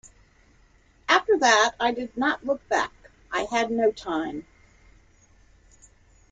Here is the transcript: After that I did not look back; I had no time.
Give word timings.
After 1.07 1.37
that 1.37 1.73
I 1.79 1.91
did 1.91 2.17
not 2.17 2.43
look 2.43 2.67
back; 2.67 3.11
I 3.31 3.43
had 3.51 3.69
no 3.69 3.91
time. 3.91 4.47